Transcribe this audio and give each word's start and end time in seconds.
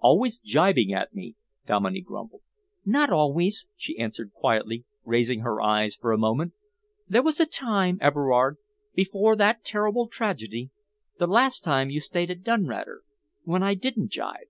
"Always 0.00 0.40
gibing 0.40 0.92
at 0.92 1.14
me," 1.14 1.36
Dominey 1.68 2.00
grumbled. 2.00 2.42
"Not 2.84 3.10
always," 3.12 3.68
she 3.76 3.96
answered 3.96 4.32
quietly, 4.32 4.84
raising 5.04 5.42
her 5.42 5.60
eyes 5.62 5.94
for 5.94 6.10
a 6.10 6.18
moment. 6.18 6.52
"There 7.06 7.22
was 7.22 7.38
a 7.38 7.46
time, 7.46 7.98
Everard, 8.00 8.56
before 8.96 9.36
that 9.36 9.64
terrible 9.64 10.08
tragedy 10.08 10.70
the 11.20 11.28
last 11.28 11.62
time 11.62 11.90
you 11.90 12.00
stayed 12.00 12.32
at 12.32 12.42
Dunratter 12.42 13.02
when 13.44 13.62
I 13.62 13.74
didn't 13.74 14.10
gibe." 14.12 14.48